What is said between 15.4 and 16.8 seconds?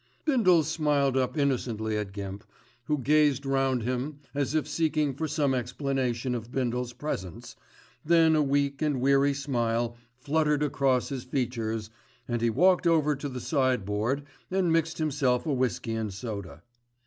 a whisky and soda.